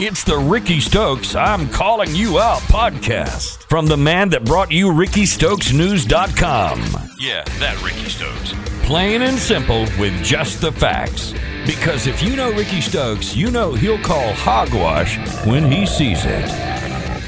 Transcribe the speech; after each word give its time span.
It's 0.00 0.24
the 0.24 0.36
Rickey 0.36 0.80
Stokes 0.80 1.36
I'm 1.36 1.68
Calling 1.68 2.14
You 2.14 2.40
Out 2.40 2.60
podcast 2.62 3.62
from 3.68 3.86
the 3.86 3.96
man 3.96 4.28
that 4.30 4.44
brought 4.44 4.72
you 4.72 4.88
RickeyStokesNews.com. 4.88 6.80
Yeah, 7.20 7.44
that 7.44 7.80
Rickey 7.82 8.08
Stokes. 8.08 8.52
Plain 8.86 9.22
and 9.22 9.38
simple 9.38 9.82
with 9.98 10.22
just 10.24 10.60
the 10.60 10.72
facts. 10.72 11.32
Because 11.64 12.06
if 12.06 12.22
you 12.22 12.34
know 12.36 12.52
Rickey 12.52 12.80
Stokes, 12.80 13.36
you 13.36 13.50
know 13.50 13.72
he'll 13.72 14.00
call 14.00 14.32
hogwash 14.32 15.16
when 15.46 15.70
he 15.70 15.86
sees 15.86 16.24
it. 16.24 16.48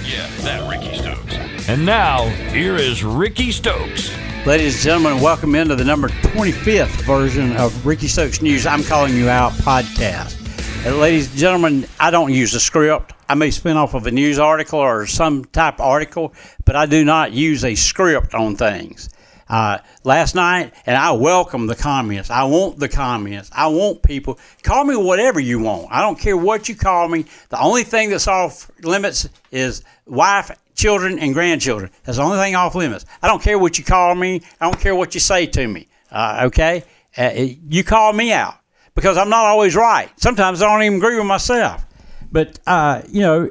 Yeah, 0.05 0.27
that 0.41 0.69
Rickey 0.69 0.99
Stokes. 0.99 1.37
And 1.69 1.87
now, 1.87 2.27
here 2.53 2.75
is 2.77 3.05
Rickey 3.05 3.53
Stokes. 3.53 4.11
Ladies 4.45 4.75
and 4.75 4.83
gentlemen, 4.83 5.23
welcome 5.23 5.55
into 5.55 5.77
the 5.77 5.85
number 5.85 6.09
25th 6.09 7.03
version 7.03 7.57
of 7.57 7.87
Rickey 7.87 8.09
Stokes 8.09 8.43
News 8.43 8.67
I'm 8.67 8.83
Calling 8.85 9.15
You 9.17 9.29
Out 9.29 9.53
podcast. 9.53 10.46
Ladies 10.87 11.29
and 11.31 11.37
gentlemen, 11.37 11.87
I 11.99 12.13
don't 12.13 12.33
use 12.33 12.55
a 12.55 12.61
script. 12.61 13.13
I 13.29 13.35
may 13.35 13.51
spin 13.51 13.77
off 13.77 13.95
of 13.95 14.07
a 14.07 14.13
news 14.13 14.39
article 14.39 14.79
or 14.79 15.05
some 15.09 15.45
type 15.45 15.75
of 15.75 15.81
article, 15.81 16.33
but 16.65 16.77
I 16.77 16.87
do 16.87 17.05
not 17.05 17.33
use 17.33 17.65
a 17.65 17.75
script 17.75 18.35
on 18.35 18.55
things. 18.55 19.09
Uh, 19.49 19.79
last 20.05 20.37
night, 20.37 20.73
and 20.87 20.97
I 20.97 21.11
welcome 21.11 21.67
the 21.67 21.75
communists. 21.75 22.31
I 22.31 22.45
want 22.45 22.79
the 22.79 22.89
communists. 22.89 23.53
I 23.53 23.67
want 23.67 24.05
people. 24.05 24.39
Call 24.63 24.85
me 24.85 24.95
whatever 24.95 25.41
you 25.41 25.59
want. 25.59 25.89
I 25.91 26.01
don't 26.03 26.21
care 26.21 26.37
what 26.37 26.69
you 26.69 26.77
call 26.77 27.09
me. 27.09 27.25
The 27.49 27.61
only 27.61 27.83
thing 27.83 28.11
that's 28.11 28.29
off 28.29 28.71
limits 28.83 29.29
is 29.51 29.83
wife, 30.07 30.53
children, 30.77 31.19
and 31.19 31.35
grandchildren. 31.35 31.91
That's 32.05 32.19
the 32.19 32.25
only 32.25 32.39
thing 32.39 32.55
off 32.55 32.77
limits. 32.77 33.07
I 33.21 33.27
don't 33.27 33.43
care 33.43 33.59
what 33.59 33.77
you 33.77 33.83
call 33.85 34.15
me. 34.15 34.41
I 34.61 34.67
don't 34.67 34.81
care 34.81 34.95
what 34.95 35.15
you 35.15 35.21
say 35.21 35.47
to 35.47 35.67
me. 35.67 35.89
Uh, 36.13 36.43
okay? 36.47 36.85
Uh, 37.19 37.33
you 37.69 37.83
call 37.83 38.13
me 38.13 38.33
out 38.33 38.55
because 38.97 39.17
I'm 39.17 39.29
not 39.29 39.45
always 39.45 39.77
right. 39.77 40.11
Sometimes 40.19 40.61
I 40.61 40.67
don't 40.67 40.83
even 40.83 40.99
agree 40.99 41.17
with 41.17 41.27
myself. 41.27 41.87
But, 42.33 42.59
uh, 42.67 43.03
you 43.09 43.21
know, 43.21 43.51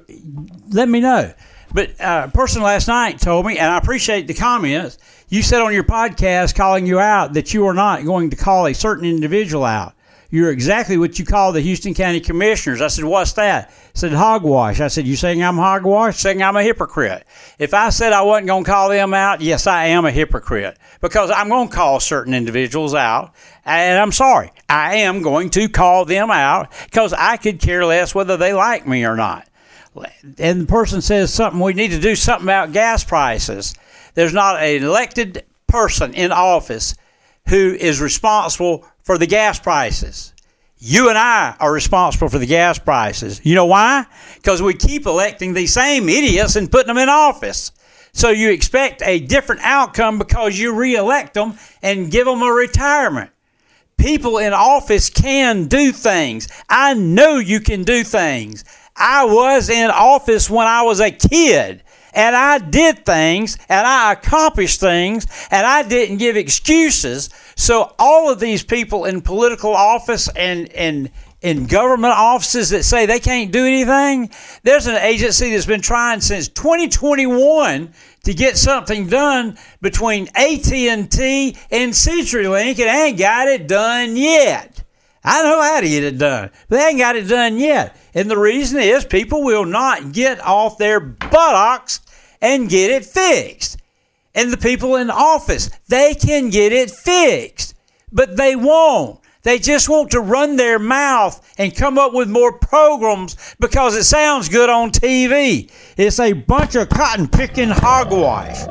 let 0.71 0.90
me 0.90 0.99
know. 0.99 1.34
But 1.74 1.99
uh, 2.02 2.27
a 2.27 2.32
person 2.32 2.62
last 2.62 2.87
night 2.90 3.20
told 3.20 3.46
me, 3.46 3.57
and 3.57 3.71
I 3.71 3.77
appreciate 3.77 4.27
the 4.27 4.34
comments, 4.34 4.98
you 5.29 5.41
said 5.41 5.62
on 5.62 5.74
your 5.74 5.84
podcast 5.84 6.55
calling 6.55 6.85
you 6.85 6.99
out 6.99 7.34
that 7.34 7.54
you 7.54 7.65
are 7.68 7.74
not 7.74 8.04
going 8.04 8.32
to 8.32 8.35
call 8.35 8.68
a 8.68 8.74
certain 8.74 9.05
individual 9.05 9.63
out. 9.63 9.95
You're 10.36 10.52
exactly 10.52 10.98
what 10.98 11.18
you 11.18 11.24
call 11.24 11.54
the 11.54 11.62
Houston 11.62 11.94
County 11.94 12.20
Commissioners. 12.20 12.82
I 12.82 12.90
said, 12.90 13.05
What's 13.05 13.32
that? 13.34 13.70
I 13.70 13.74
said, 13.94 14.12
Hogwash. 14.12 14.82
I 14.82 14.90
said, 14.90 15.08
You 15.08 15.16
saying 15.16 15.42
I'm 15.42 15.55
hogwash? 15.55 16.18
Saying 16.18 16.44
I'm 16.44 16.58
a 16.58 16.62
hypocrite. 16.62 17.26
If 17.58 17.74
I 17.74 17.88
said 17.88 18.12
I 18.12 18.22
wasn't 18.22 18.48
going 18.48 18.66
to 18.66 18.70
call 18.70 18.90
them 18.90 19.14
out, 19.14 19.40
yes, 19.40 19.66
I 19.66 19.86
am 19.86 20.04
a 20.04 20.12
hypocrite 20.12 20.77
because 21.00 21.32
I'm 21.32 21.48
going 21.48 21.70
to 21.70 21.74
call 21.74 22.02
certain 22.02 22.34
individuals 22.34 22.94
out. 22.94 23.34
And 23.64 23.98
I'm 23.98 24.12
sorry, 24.12 24.52
I 24.68 24.98
am 24.98 25.22
going 25.22 25.52
to 25.52 25.70
call 25.70 26.04
them 26.04 26.30
out 26.30 26.70
because 26.84 27.14
I 27.14 27.38
could 27.38 27.62
care 27.62 27.86
less 27.86 28.14
whether 28.14 28.36
they 28.36 28.52
like 28.52 28.86
me 28.86 29.05
or 29.05 29.16
not. 29.16 29.48
And 30.38 30.64
the 30.64 30.66
person 30.66 30.99
says 30.99 31.34
something, 31.34 31.62
we 31.62 31.72
need 31.72 31.92
to 31.92 31.99
do 32.02 32.14
something 32.14 32.46
about 32.46 32.74
gas 32.74 33.05
prices. 33.05 33.74
There's 34.16 34.34
not 34.34 34.62
an 34.62 34.84
elected 34.84 35.46
person 35.66 36.14
in 36.14 36.34
office 36.34 36.94
who 37.48 37.74
is 37.74 38.01
responsible 38.01 38.85
for 39.04 39.18
the 39.18 39.27
gas 39.27 39.60
prices. 39.60 40.34
You 40.77 41.10
and 41.10 41.18
I 41.18 41.55
are 41.60 41.71
responsible 41.71 42.29
for 42.29 42.37
the 42.37 42.46
gas 42.46 42.77
prices. 42.77 43.41
You 43.43 43.55
know 43.55 43.65
why? 43.65 44.05
Because 44.35 44.62
we 44.62 44.74
keep 44.74 45.05
electing 45.05 45.54
these 45.54 45.74
same 45.74 46.10
idiots 46.10 46.55
and 46.55 46.71
putting 46.71 46.87
them 46.87 46.98
in 46.98 47.10
office. 47.10 47.71
So 48.12 48.29
you 48.29 48.52
expect 48.52 49.02
a 49.04 49.20
different 49.20 49.62
outcome 49.63 50.18
because 50.20 50.57
you 50.57 50.76
reelect 50.76 51.34
them 51.34 51.57
and 51.82 52.12
give 52.12 52.26
them 52.26 52.41
a 52.41 52.52
retirement. 52.52 53.32
People 53.98 54.37
in 54.37 54.54
office 54.54 55.09
can 55.09 55.65
do 55.68 55.91
things. 55.91 56.48
I 56.70 56.93
know 56.93 57.37
you 57.37 57.59
can 57.59 57.84
do 57.84 58.04
things. 58.04 58.63
I 58.96 59.26
was 59.26 59.70
in 59.70 59.90
office 59.90 60.49
when 60.49 60.68
I 60.68 60.84
was 60.84 60.99
a 60.99 61.12
kid 61.12 61.84
and 62.16 62.35
I 62.35 62.58
did 62.58 63.05
things 63.05 63.58
and 63.70 63.85
I 63.85 64.13
accomplished 64.13 64.80
things 64.80 65.28
and 65.52 65.66
I 65.66 65.84
didn't 65.84 66.18
give 66.18 66.38
excuses. 66.38 67.30
So 67.56 67.94
all 68.00 68.31
of 68.31 68.40
these 68.40 68.64
people 68.64 69.06
in 69.06 69.22
political 69.22 69.74
office 69.74 70.30
and 70.36 70.72
and 70.72 71.12
in 71.42 71.68
government 71.68 72.14
offices 72.14 72.72
that 72.72 72.84
say 72.84 73.06
they 73.06 73.20
can't 73.20 73.52
do 73.52 73.66
anything, 73.66 74.31
there's 74.64 74.88
an 74.88 74.96
agency 74.96 75.52
that's 75.52 75.68
been 75.68 75.81
trying 75.81 76.20
since 76.20 76.48
2021 76.48 77.94
to 78.24 78.34
get 78.34 78.58
something 78.58 79.08
done 79.08 79.56
between 79.80 80.28
AT&T 80.34 81.58
and 81.70 81.94
CenturyLink 81.94 82.80
and 82.80 82.90
ain't 82.90 83.20
got 83.20 83.47
it 83.47 83.68
done 83.68 84.18
yet. 84.18 84.84
I 85.24 85.44
know 85.44 85.62
how 85.62 85.82
to 85.82 85.88
get 85.88 86.03
it 86.03 86.18
done, 86.18 86.50
but 86.68 86.78
they 86.78 86.88
ain't 86.88 87.00
got 87.00 87.16
it 87.16 87.28
done 87.28 87.58
yet. 87.58 87.96
And 88.16 88.30
the 88.30 88.38
reason 88.38 88.80
is 88.80 89.06
people 89.06 89.44
will 89.44 89.66
not 89.66 90.14
get 90.14 90.40
off 90.40 90.78
their 90.78 91.00
buttocks 91.00 92.00
and 92.41 92.69
get 92.69 92.91
it 92.91 93.06
fixed. 93.06 93.78
And 94.34 94.51
the 94.51 94.57
people 94.57 94.96
in 94.96 95.09
office, 95.09 95.69
they 95.88 96.13
can 96.13 96.50
get 96.50 96.73
it 96.73 96.91
fixed, 96.91 97.75
but 98.12 98.35
they 98.35 98.56
won't. 98.56 99.19
They 99.46 99.59
just 99.59 99.90
want 99.90 100.09
to 100.12 100.22
run 100.22 100.56
their 100.56 100.79
mouth 100.79 101.40
and 101.59 101.73
come 101.73 102.00
up 102.00 102.13
with 102.13 102.28
more 102.28 102.51
programs 102.51 103.56
because 103.59 103.96
it 103.96 104.06
sounds 104.06 104.50
good 104.50 104.72
on 104.72 104.90
TV. 104.90 105.72
It's 105.97 106.19
a 106.19 106.34
bunch 106.34 106.75
of 106.75 106.90
cotton 106.90 107.28
picking 107.28 107.69
hogwash. 107.69 108.67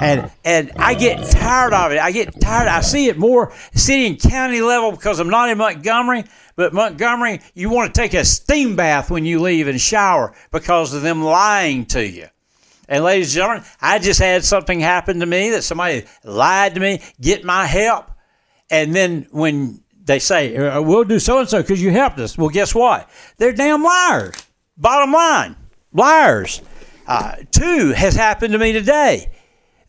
And 0.00 0.28
and 0.44 0.72
I 0.76 0.94
get 0.94 1.24
tired 1.30 1.72
of 1.72 1.92
it. 1.92 2.00
I 2.00 2.10
get 2.10 2.40
tired. 2.40 2.66
I 2.66 2.80
see 2.80 3.06
it 3.06 3.16
more 3.16 3.52
city 3.74 4.08
and 4.08 4.20
county 4.20 4.60
level 4.60 4.90
because 4.90 5.20
I'm 5.20 5.30
not 5.30 5.50
in 5.50 5.58
Montgomery. 5.58 6.24
But 6.56 6.74
Montgomery, 6.74 7.40
you 7.54 7.70
want 7.70 7.94
to 7.94 8.00
take 8.00 8.14
a 8.14 8.24
steam 8.24 8.74
bath 8.74 9.12
when 9.12 9.24
you 9.24 9.40
leave 9.40 9.68
and 9.68 9.80
shower 9.80 10.34
because 10.50 10.94
of 10.94 11.02
them 11.02 11.22
lying 11.22 11.86
to 11.86 12.04
you. 12.04 12.26
And 12.88 13.04
ladies 13.04 13.28
and 13.28 13.42
gentlemen, 13.42 13.64
I 13.80 13.98
just 13.98 14.18
had 14.18 14.44
something 14.44 14.80
happen 14.80 15.20
to 15.20 15.26
me 15.26 15.50
that 15.50 15.62
somebody 15.62 16.04
lied 16.24 16.74
to 16.74 16.80
me, 16.80 17.02
get 17.20 17.44
my 17.44 17.66
help. 17.66 18.10
And 18.70 18.94
then 18.94 19.26
when 19.30 19.82
they 20.04 20.18
say, 20.18 20.56
uh, 20.56 20.80
we'll 20.80 21.04
do 21.04 21.18
so 21.18 21.38
and 21.38 21.48
so 21.48 21.60
because 21.60 21.82
you 21.82 21.90
helped 21.90 22.18
us. 22.18 22.38
Well, 22.38 22.48
guess 22.48 22.74
what? 22.74 23.08
They're 23.36 23.52
damn 23.52 23.82
liars. 23.82 24.34
Bottom 24.78 25.12
line, 25.12 25.56
liars. 25.92 26.62
Uh, 27.06 27.36
two 27.50 27.92
has 27.92 28.14
happened 28.14 28.52
to 28.52 28.58
me 28.58 28.72
today 28.72 29.30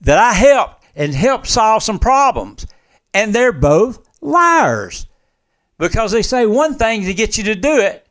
that 0.02 0.18
I 0.18 0.34
helped 0.34 0.84
and 0.96 1.14
helped 1.14 1.48
solve 1.48 1.84
some 1.84 2.00
problems. 2.00 2.68
And 3.14 3.34
they're 3.34 3.54
both 3.54 4.06
liars 4.22 5.08
because 5.78 6.12
they 6.12 6.22
say 6.22 6.46
one 6.46 6.76
thing 6.76 7.06
to 7.06 7.14
get 7.14 7.38
you 7.38 7.46
to 7.46 7.56
do 7.56 7.80
it. 7.80 8.06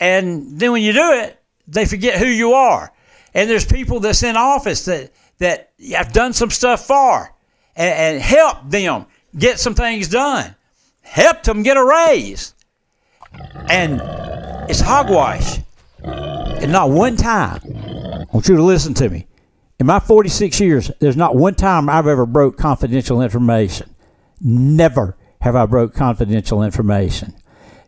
And 0.00 0.58
then 0.58 0.72
when 0.72 0.82
you 0.82 0.92
do 0.92 1.12
it, 1.12 1.40
they 1.68 1.86
forget 1.86 2.18
who 2.18 2.26
you 2.26 2.52
are. 2.52 2.92
And 3.34 3.50
there's 3.50 3.66
people 3.66 4.00
that's 4.00 4.22
in 4.22 4.36
office 4.36 4.84
that, 4.84 5.12
that 5.38 5.72
I've 5.96 6.12
done 6.12 6.32
some 6.32 6.50
stuff 6.50 6.86
for 6.86 7.34
and, 7.76 8.14
and 8.14 8.22
helped 8.22 8.70
them 8.70 9.06
get 9.36 9.58
some 9.58 9.74
things 9.74 10.08
done 10.08 10.54
helped 11.04 11.44
them 11.44 11.62
get 11.62 11.76
a 11.76 11.84
raise. 11.84 12.54
And 13.68 14.00
it's 14.68 14.80
hogwash. 14.80 15.60
And 16.02 16.72
not 16.72 16.90
one 16.90 17.16
time, 17.16 17.60
I 17.64 18.24
want 18.32 18.48
you 18.48 18.56
to 18.56 18.62
listen 18.62 18.94
to 18.94 19.08
me. 19.08 19.26
In 19.78 19.86
my 19.86 19.98
46 19.98 20.60
years, 20.60 20.90
there's 21.00 21.16
not 21.16 21.36
one 21.36 21.54
time 21.54 21.88
I've 21.88 22.06
ever 22.06 22.26
broke 22.26 22.56
confidential 22.56 23.22
information. 23.22 23.94
Never 24.40 25.16
have 25.40 25.56
I 25.56 25.66
broke 25.66 25.94
confidential 25.94 26.62
information. 26.62 27.34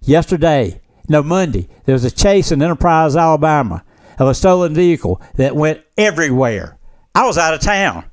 Yesterday, 0.03 0.81
no 1.09 1.23
Monday, 1.23 1.69
there 1.85 1.95
was 1.95 2.05
a 2.05 2.11
chase 2.11 2.53
in 2.53 2.63
Enterprise, 2.63 3.17
Alabama, 3.17 3.85
of 4.19 4.29
a 4.29 4.35
stolen 4.35 4.75
vehicle 4.75 5.21
that 5.35 5.57
went 5.57 5.83
everywhere. 5.97 6.79
I 7.15 7.27
was 7.27 7.39
out 7.39 7.55
of 7.55 7.61
town. 7.61 8.05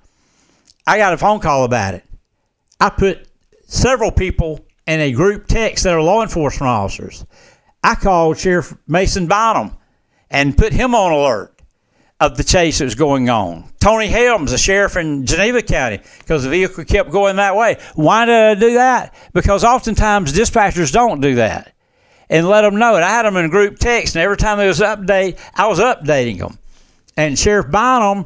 I 0.86 0.98
got 0.98 1.14
a 1.14 1.18
phone 1.18 1.40
call 1.40 1.64
about 1.64 1.94
it. 1.94 2.04
I 2.80 2.90
put 2.90 3.28
several 3.66 4.12
people 4.12 4.66
in 4.86 5.00
a 5.00 5.12
group 5.12 5.48
text 5.48 5.84
that 5.84 5.94
are 5.94 6.02
law 6.02 6.22
enforcement 6.22 6.70
officers. 6.70 7.26
I 7.84 7.96
called 7.96 8.38
Sheriff 8.38 8.74
Mason 8.88 9.28
Bynum 9.28 9.78
and 10.30 10.58
put 10.58 10.74
him 10.74 10.96
on 10.96 11.12
alert 11.12 11.54
of 12.20 12.38
the 12.38 12.44
chase 12.44 12.80
that 12.80 12.86
was 12.86 12.96
going 12.96 13.30
on. 13.30 13.70
Tony 13.82 14.08
Helms, 14.08 14.52
the 14.52 14.58
sheriff 14.58 14.96
in 14.96 15.26
Geneva 15.26 15.62
County, 15.62 16.00
because 16.20 16.44
the 16.44 16.50
vehicle 16.50 16.86
kept 16.86 17.12
going 17.12 17.36
that 17.36 17.56
way. 17.56 17.78
Why 17.96 18.26
did 18.26 18.36
I 18.36 18.56
do 18.56 18.74
that? 18.76 19.14
Because 19.34 19.64
oftentimes 19.64 20.32
dispatchers 20.32 20.92
don't 20.92 21.20
do 21.20 21.36
that 21.36 21.73
and 22.34 22.48
let 22.50 22.64
them 22.64 22.76
know. 22.76 22.96
And 22.96 23.06
I 23.06 23.10
had 23.10 23.24
them 23.24 23.38
in 23.38 23.50
group 23.50 23.80
text, 23.80 24.16
and 24.16 24.24
every 24.24 24.38
time 24.38 24.58
there 24.58 24.68
was 24.68 24.80
update, 24.80 25.40
I 25.56 25.68
was 25.68 25.80
updating 25.80 26.40
them. 26.40 26.58
And 27.16 27.40
Sheriff 27.40 27.72
Bynum 27.72 28.26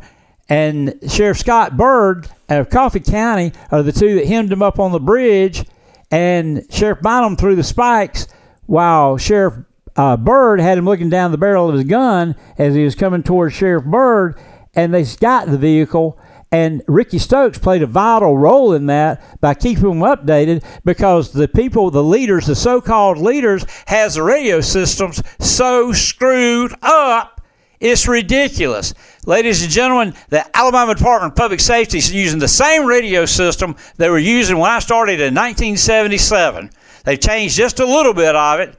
and 0.50 0.96
Sheriff 1.08 1.38
Scott 1.38 1.78
Byrd 1.78 2.28
of 2.50 2.70
Coffee 2.70 3.02
County 3.02 3.52
are 3.70 3.84
the 3.84 3.92
two 3.92 4.16
that 4.16 4.26
hemmed 4.26 4.52
him 4.52 4.64
up 4.64 4.80
on 4.80 4.92
the 4.92 5.00
bridge 5.00 5.66
and 6.12 6.66
Sheriff 6.70 7.02
Bynum 7.02 7.36
threw 7.36 7.56
the 7.56 7.64
spikes 7.64 8.28
while 8.66 9.18
Sheriff 9.18 9.56
uh, 9.96 10.16
Byrd 10.16 10.60
had 10.60 10.78
him 10.78 10.86
looking 10.86 11.10
down 11.10 11.32
the 11.32 11.38
barrel 11.38 11.70
of 11.70 11.76
his 11.76 11.84
gun 11.84 12.36
as 12.58 12.76
he 12.76 12.84
was 12.84 12.96
coming 12.96 13.24
towards 13.24 13.56
Sheriff 13.56 13.84
Byrd, 13.84 14.40
and 14.76 14.94
they 14.94 15.04
got 15.04 15.48
the 15.48 15.58
vehicle 15.58 16.20
And 16.52 16.82
Rickey 16.88 17.20
Stokes 17.20 17.58
played 17.58 17.82
a 17.84 17.88
vital 17.88 18.38
role 18.38 18.74
in 18.74 18.86
that 18.86 19.42
by 19.42 19.54
keeping 19.54 19.84
them 19.84 20.00
updated 20.00 20.64
because 20.86 21.34
the 21.34 21.48
people, 21.48 21.92
the 21.92 22.04
leaders, 22.04 22.46
the 22.46 22.56
so-called 22.56 23.18
leaders, 23.18 23.66
has 23.88 24.16
the 24.16 24.24
radio 24.24 24.62
systems 24.62 25.22
so 25.40 25.92
screwed 25.92 26.74
up. 26.82 27.42
It's 27.80 28.08
ridiculous. 28.08 28.94
Ladies 29.26 29.62
and 29.62 29.72
gentlemen, 29.72 30.16
the 30.30 30.46
Alabama 30.58 30.96
Department 30.96 31.34
of 31.34 31.38
Public 31.38 31.60
Safety 31.60 31.98
is 31.98 32.12
using 32.12 32.40
the 32.40 32.48
same 32.48 32.86
radio 32.86 33.26
system 33.26 33.76
they 33.98 34.10
were 34.10 34.18
using 34.18 34.58
when 34.58 34.72
I 34.72 34.80
started 34.80 35.20
in 35.20 35.36
1977. 35.36 36.72
They've 37.04 37.20
changed 37.20 37.56
just 37.56 37.80
a 37.80 37.86
little 37.86 38.14
bit 38.14 38.36
of 38.36 38.62
it, 38.62 38.76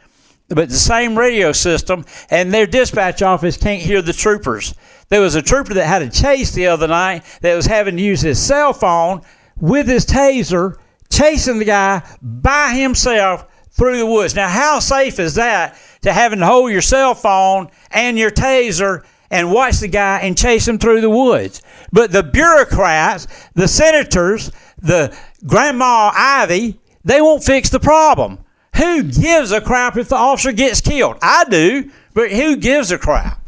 but 0.49 0.69
the 0.69 0.75
same 0.75 1.17
radio 1.17 1.53
system, 1.53 2.07
and 2.31 2.53
their 2.53 2.67
dispatch 2.67 3.23
office 3.23 3.57
can't 3.57 3.83
hear 3.83 4.03
the 4.03 4.13
troopers. 4.13 4.75
There 5.09 5.21
was 5.21 5.35
a 5.35 5.43
trooper 5.43 5.75
that 5.75 5.87
had 5.87 6.03
a 6.03 6.11
chase 6.11 6.53
the 6.53 6.67
other 6.67 6.87
night 6.87 7.25
that 7.41 7.55
was 7.55 7.67
having 7.67 7.97
to 7.97 8.03
use 8.03 8.21
his 8.21 8.39
cell 8.39 8.73
phone 8.73 9.23
with 9.59 9.89
his 9.89 10.05
taser, 10.05 10.77
chasing 11.11 11.59
the 11.59 11.65
guy 11.65 12.03
by 12.21 12.75
himself 12.75 13.47
through 13.71 13.99
the 13.99 14.07
woods. 14.07 14.35
Now, 14.35 14.49
how 14.49 14.81
safe 14.81 15.19
is 15.19 15.37
that 15.37 15.79
to 16.03 16.13
having 16.13 16.41
to 16.41 16.47
hold 16.47 16.73
your 16.73 16.83
cell 16.83 17.15
phone 17.15 17.71
and 17.91 18.19
your 18.19 18.31
taser 18.31 19.05
and 19.31 19.53
watch 19.53 19.79
the 19.79 19.89
guy 19.89 20.21
and 20.21 20.37
chase 20.37 20.69
him 20.69 20.79
through 20.79 21.01
the 21.01 21.11
woods? 21.11 21.63
But 21.91 22.13
the 22.13 22.23
bureaucrats, 22.23 23.27
the 23.55 23.69
senators, 23.69 24.53
the 24.79 25.17
Grandma 25.47 26.13
Ivey, 26.15 26.79
they 27.05 27.23
won't 27.23 27.45
fix 27.45 27.71
the 27.71 27.81
problem. 27.81 28.45
Who 28.77 29.05
gives 29.05 29.53
a 29.53 29.61
crap 29.61 29.97
if 29.97 30.09
the 30.09 30.17
officer 30.17 30.53
gets 30.53 30.81
killed? 30.83 31.17
I 31.23 31.45
do, 31.45 31.91
but 32.13 32.31
who 32.31 32.57
gives 32.57 32.91
a 32.91 32.99
crap? 32.99 33.41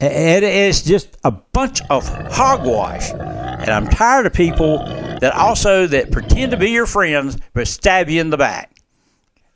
It 0.00 0.42
is 0.42 0.82
just 0.82 1.18
a 1.24 1.30
bunch 1.30 1.82
of 1.90 2.08
hogwash. 2.32 3.10
And 3.10 3.68
I'm 3.68 3.86
tired 3.86 4.24
of 4.24 4.32
people 4.32 4.78
that 4.78 5.34
also 5.34 5.86
that 5.86 6.10
pretend 6.10 6.52
to 6.52 6.56
be 6.56 6.70
your 6.70 6.86
friends 6.86 7.36
but 7.52 7.68
stab 7.68 8.08
you 8.08 8.20
in 8.20 8.30
the 8.30 8.38
back. 8.38 8.74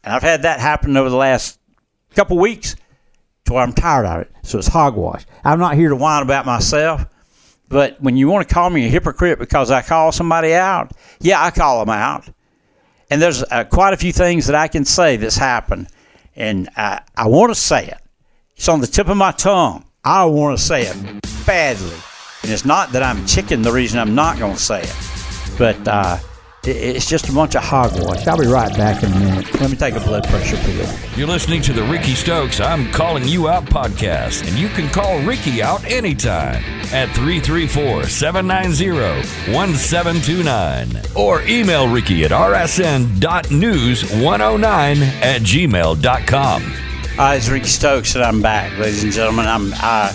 And 0.03 0.13
I've 0.13 0.23
had 0.23 0.43
that 0.43 0.61
happen 0.61 0.97
over 0.99 1.09
the 1.09 1.17
last 1.17 1.59
couple 2.15 2.39
weeks 2.39 2.77
to 3.47 3.55
where 3.55 3.63
I'm 3.63 3.73
tired 3.73 4.05
of 4.05 4.21
it. 4.23 4.33
So 4.43 4.59
it's 4.59 4.69
hogwash. 4.69 5.25
I'm 5.45 5.59
not 5.59 5.77
here 5.77 5.89
to 5.89 5.97
whine 5.97 6.23
about 6.23 6.45
myself. 6.45 7.07
But 7.71 8.01
when 8.03 8.19
you 8.19 8.29
want 8.29 8.47
to 8.47 8.55
call 8.55 8.69
me 8.69 8.85
a 8.85 8.91
hypocrite 8.91 9.39
because 9.39 9.71
I 9.71 9.81
call 9.81 10.13
somebody 10.13 10.55
out, 10.55 10.93
yeah, 11.21 11.43
I 11.43 11.51
call 11.51 11.81
them 11.81 11.95
out. 11.95 12.29
And 13.11 13.21
there's 13.21 13.43
uh, 13.43 13.65
quite 13.65 13.95
a 13.95 13.97
few 13.97 14.13
things 14.13 14.47
that 14.47 14.55
I 14.55 14.69
can 14.69 14.85
say 14.85 15.17
that's 15.17 15.37
happened. 15.37 15.89
And 16.37 16.69
I, 16.77 17.01
I 17.17 17.29
want 17.29 17.51
to 17.51 17.59
say 17.59 17.87
it. 17.87 17.99
It's 18.57 18.69
on 18.69 18.81
the 18.81 18.87
tip 18.87 19.09
of 19.09 19.17
my 19.17 19.33
tongue. 19.33 19.87
I 20.05 20.27
want 20.27 20.59
to 20.59 20.63
say 20.63 20.83
it 20.83 20.97
badly. 21.47 21.97
And 22.43 22.53
it's 22.53 22.67
not 22.67 22.93
that 22.93 23.03
I'm 23.03 23.25
chicken 23.27 23.63
the 23.63 23.73
reason 23.73 23.99
I'm 23.99 24.15
not 24.15 24.39
going 24.39 24.55
to 24.55 24.61
say 24.61 24.83
it. 24.83 24.95
But 25.57 25.89
uh, 25.89 26.19
it's 26.67 27.09
just 27.09 27.29
a 27.29 27.33
bunch 27.33 27.55
of 27.57 27.63
hogwash. 27.63 28.27
I'll 28.27 28.39
be 28.39 28.47
right 28.47 28.75
back 28.77 29.03
in 29.03 29.13
a 29.13 29.19
minute. 29.19 29.61
Let 29.61 29.71
me 29.71 29.77
take 29.77 29.95
a 29.95 30.01
blood 30.01 30.27
pressure 30.29 30.57
pill. 30.59 30.87
You're 31.17 31.29
listening 31.29 31.63
to 31.63 31.73
the 31.73 31.83
Rickey 31.85 32.15
Stokes 32.15 32.61
I'm 32.61 32.93
Calling 32.93 33.27
You 33.27 33.49
Out 33.49 33.65
podcast, 33.65 34.47
and 34.47 34.59
you 34.59 34.69
can 34.69 34.91
call 34.91 35.19
Rickey 35.21 35.63
out 35.63 35.83
anytime 35.85 36.63
at 36.93 37.09
334 37.15 38.05
790 38.05 38.91
1729 39.55 41.03
or 41.17 41.41
email 41.43 41.89
Rickey 41.89 42.25
at 42.25 42.31
rsn.news109 42.31 45.03
at 45.23 45.41
gmail.com. 45.41 46.84
Uh, 47.17 47.35
it's 47.37 47.49
Rickey 47.49 47.69
Stokes, 47.69 48.17
and 48.17 48.25
I'm 48.25 48.43
back, 48.43 48.77
ladies 48.77 49.05
and 49.05 49.13
gentlemen. 49.13 49.47
I'm 49.47 49.73
I, 49.75 50.13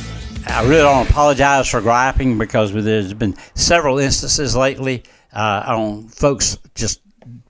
I 0.47 0.63
really 0.63 0.81
don't 0.81 1.09
apologize 1.09 1.69
for 1.69 1.79
griping 1.79 2.37
because 2.37 2.73
there's 2.73 3.13
been 3.13 3.37
several 3.55 3.99
instances 3.99 4.53
lately 4.53 5.03
uh, 5.31 5.63
on 5.65 6.09
folks 6.09 6.57
just 6.75 6.99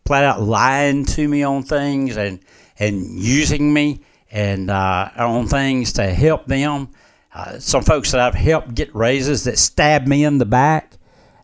flat 0.06 0.24
out 0.24 0.44
lying 0.44 1.04
to 1.06 1.28
me 1.28 1.42
on 1.42 1.64
things 1.64 2.16
and 2.16 2.42
and 2.78 3.04
using 3.20 3.74
me 3.74 4.02
and 4.30 4.70
uh, 4.70 5.10
on 5.18 5.48
things 5.48 5.94
to 5.94 6.14
help 6.14 6.46
them. 6.46 6.90
Uh, 7.34 7.58
some 7.58 7.82
folks 7.82 8.12
that 8.12 8.22
I've 8.22 8.36
helped 8.36 8.76
get 8.76 8.94
raises 8.94 9.46
that 9.46 9.58
stab 9.58 10.06
me 10.06 10.26
in 10.26 10.38
the 10.38 10.46
back, 10.46 10.94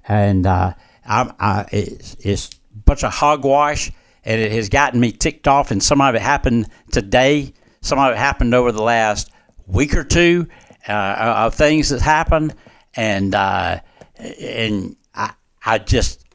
and 0.08 0.46
uh, 0.46 0.76
I'm, 1.08 1.34
I, 1.40 1.66
it's, 1.72 2.16
it's 2.20 2.50
a 2.72 2.78
bunch 2.86 3.04
of 3.04 3.16
hogwash, 3.16 3.92
and 4.24 4.40
it 4.40 4.52
has 4.52 4.70
gotten 4.70 5.00
me 5.00 5.12
ticked 5.12 5.48
off. 5.48 5.72
And 5.72 5.82
some 5.82 6.02
of 6.02 6.14
it 6.14 6.22
happened 6.22 6.70
today 6.92 7.54
some 7.86 8.00
of 8.00 8.12
it 8.12 8.18
happened 8.18 8.56
over 8.56 8.72
the 8.72 8.82
last 8.82 9.32
week 9.68 9.96
or 9.96 10.04
two 10.04 10.48
uh, 10.88 11.46
of 11.46 11.54
things 11.54 11.90
that 11.90 12.02
happened, 12.02 12.56
and 12.96 13.36
uh, 13.36 13.80
and 14.18 14.96
I, 15.14 15.34
I 15.64 15.78
just 15.78 16.26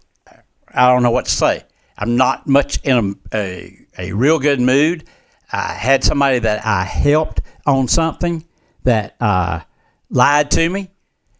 I 0.72 0.88
don't 0.88 1.02
know 1.02 1.10
what 1.10 1.24
to 1.24 1.30
say. 1.30 1.64
I'm 1.98 2.16
not 2.16 2.46
much 2.46 2.80
in 2.84 3.18
a, 3.32 3.36
a, 3.36 3.78
a 3.98 4.12
real 4.12 4.38
good 4.38 4.60
mood. 4.60 5.04
I 5.52 5.72
had 5.72 6.04
somebody 6.04 6.38
that 6.38 6.64
I 6.64 6.84
helped 6.84 7.42
on 7.66 7.88
something 7.88 8.46
that 8.84 9.16
uh, 9.20 9.60
lied 10.08 10.52
to 10.52 10.68
me, 10.68 10.88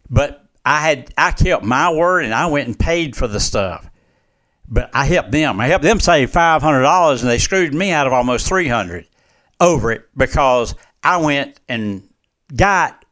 but 0.09 0.45
I 0.65 0.81
had 0.81 1.13
I 1.17 1.31
kept 1.31 1.63
my 1.63 1.91
word 1.91 2.25
and 2.25 2.33
I 2.33 2.47
went 2.47 2.67
and 2.67 2.77
paid 2.77 3.15
for 3.15 3.27
the 3.27 3.39
stuff. 3.39 3.89
But 4.67 4.89
I 4.93 5.05
helped 5.05 5.31
them. 5.31 5.59
I 5.59 5.67
helped 5.67 5.83
them 5.83 6.01
save 6.01 6.31
five 6.31 6.61
hundred 6.61 6.81
dollars, 6.81 7.21
and 7.21 7.31
they 7.31 7.37
screwed 7.37 7.73
me 7.73 7.91
out 7.91 8.07
of 8.07 8.13
almost 8.13 8.45
three 8.45 8.67
hundred 8.67 9.07
over 9.61 9.91
it 9.91 10.09
because 10.17 10.75
I 11.03 11.17
went 11.17 11.59
and 11.69 12.09
got 12.53 13.05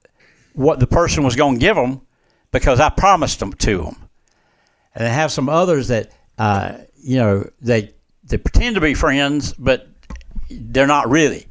what 0.54 0.80
the 0.80 0.88
person 0.88 1.24
was 1.24 1.38
going 1.38 1.56
to 1.56 1.60
give 1.60 1.78
them 1.78 2.02
because 2.52 2.80
I 2.82 2.90
promised 2.90 3.40
them 3.40 3.54
to 3.54 3.78
them. 3.84 4.10
And 4.96 5.08
I 5.08 5.10
have 5.10 5.32
some 5.32 5.48
others 5.48 5.88
that, 5.88 6.12
uh, 6.38 6.80
you 6.98 7.18
know, 7.18 7.50
they 7.62 7.94
they 8.24 8.38
pretend 8.38 8.76
to 8.76 8.82
be 8.82 8.94
friends, 8.94 9.54
but 9.54 9.88
they're 10.50 10.88
not 10.88 11.10
really. 11.10 11.48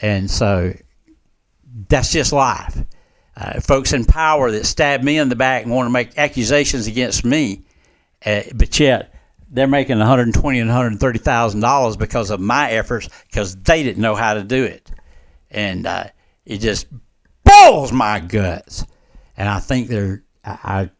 And 0.00 0.30
so 0.30 0.74
that's 1.88 2.12
just 2.12 2.32
life. 2.32 2.78
Uh, 3.36 3.60
folks 3.60 3.92
in 3.92 4.04
power 4.06 4.50
that 4.50 4.64
stab 4.64 5.02
me 5.02 5.18
in 5.18 5.28
the 5.28 5.36
back 5.36 5.62
and 5.62 5.72
want 5.72 5.86
to 5.86 5.90
make 5.90 6.16
accusations 6.16 6.86
against 6.86 7.24
me, 7.24 7.62
uh, 8.24 8.42
but 8.54 8.80
yet 8.80 9.14
they're 9.48 9.66
making 9.66 9.98
120 9.98 10.58
and 10.58 10.68
130 10.68 11.18
thousand 11.18 11.60
dollars 11.60 11.96
because 11.96 12.30
of 12.30 12.40
my 12.40 12.70
efforts 12.70 13.08
because 13.28 13.56
they 13.56 13.82
didn't 13.82 14.02
know 14.02 14.14
how 14.14 14.34
to 14.34 14.42
do 14.42 14.64
it, 14.64 14.90
and 15.50 15.86
uh, 15.86 16.04
it 16.44 16.58
just 16.58 16.86
boils 17.44 17.92
my 17.92 18.20
guts. 18.20 18.84
And 19.36 19.48
I 19.48 19.60
think 19.60 19.88
they're 19.88 20.24
I, 20.44 20.82
Ooh, 20.82 20.90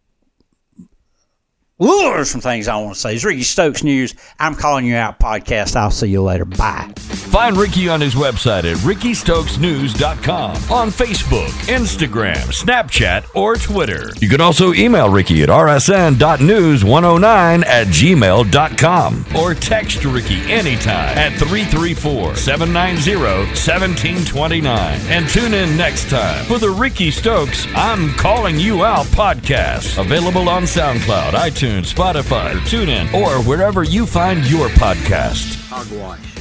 there's 1.79 2.31
some 2.31 2.41
things 2.41 2.69
I 2.69 2.77
want 2.77 2.95
to 2.95 3.01
say. 3.01 3.15
It's 3.15 3.23
Rickey 3.25 3.43
Stokes 3.43 3.83
News. 3.83 4.15
I'm 4.39 4.55
calling 4.55 4.87
you 4.87 4.97
out 4.97 5.21
podcast. 5.21 5.77
I'll 5.77 5.91
see 5.91 6.09
you 6.09 6.23
later. 6.23 6.47
Bye. 6.47 6.91
Find 6.97 7.55
Rickey 7.57 7.89
on 7.91 8.01
his 8.01 8.15
website 8.15 8.65
at 8.65 8.77
rickeystokesnews.com, 8.79 10.51
on 10.73 10.89
Facebook, 10.89 11.49
Instagram, 11.69 12.37
Snapchat, 12.37 13.27
or 13.35 13.57
Twitter. 13.57 14.11
You 14.21 14.29
can 14.31 14.41
also 14.41 14.73
email 14.73 15.11
Rickey 15.11 15.43
at 15.43 15.51
rsn.news109 15.51 17.67
at 17.67 17.87
gmail.com 17.89 19.27
or 19.37 19.55
text 19.55 20.05
Rickey 20.05 20.41
anytime 20.51 21.19
at 21.19 21.33
334 21.33 22.37
790 22.37 23.17
1729. 23.17 25.01
And 25.09 25.29
tune 25.29 25.53
in 25.53 25.77
next 25.77 26.09
time 26.09 26.45
for 26.47 26.59
the 26.59 26.71
Rickey 26.71 27.11
Stokes 27.11 27.67
I'm 27.75 28.15
Calling 28.15 28.59
You 28.59 28.83
Out 28.85 29.05
podcast, 29.07 30.01
available 30.01 30.49
on 30.49 30.63
SoundCloud, 30.63 31.35
iTunes, 31.67 31.93
Spotify, 31.93 32.53
TuneIn, 32.61 33.13
or 33.13 33.43
wherever 33.43 33.83
you 33.83 34.07
find 34.07 34.49
your 34.49 34.69
podcast. 34.69 35.69
Hogwash. 35.69 36.36